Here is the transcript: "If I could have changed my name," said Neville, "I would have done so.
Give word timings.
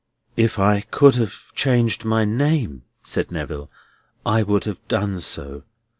"If 0.35 0.57
I 0.57 0.81
could 0.89 1.15
have 1.17 1.35
changed 1.53 2.05
my 2.05 2.25
name," 2.25 2.85
said 3.03 3.29
Neville, 3.31 3.69
"I 4.25 4.41
would 4.41 4.63
have 4.63 4.79
done 4.87 5.19
so. 5.19 5.61